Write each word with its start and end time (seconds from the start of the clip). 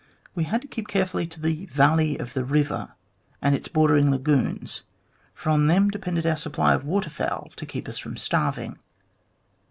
We 0.33 0.45
had 0.45 0.63
to 0.63 0.67
keep 0.67 0.87
carefully 0.87 1.27
to 1.27 1.39
the 1.39 1.67
valley 1.67 2.17
of 2.17 2.33
the 2.33 2.43
river 2.43 2.95
and 3.39 3.53
its 3.53 3.67
bordering 3.67 4.09
lagoons, 4.09 4.81
for 5.31 5.51
on 5.51 5.67
them 5.67 5.89
depended 5.89 6.25
our 6.25 6.37
supply 6.37 6.73
of 6.73 6.83
water 6.83 7.11
fowl 7.11 7.51
to 7.55 7.67
keep 7.67 7.87
us 7.87 7.99
from 7.99 8.17
starving. 8.17 8.79